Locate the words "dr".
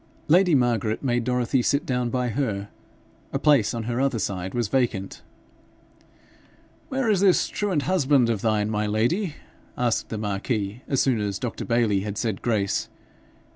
11.37-11.65